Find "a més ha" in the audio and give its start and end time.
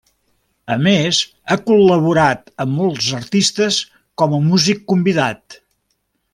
0.75-1.57